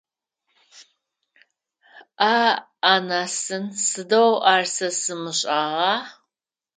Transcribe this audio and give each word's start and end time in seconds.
Аӏ-анасын, 2.31 3.63
сыдэу 3.87 4.31
ар 4.51 4.63
сэ 4.73 4.87
сымышӏагъа! 4.99 5.93